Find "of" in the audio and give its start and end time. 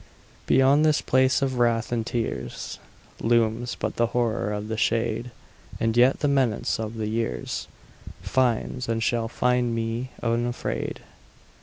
1.43-1.59, 4.51-4.67, 6.79-6.95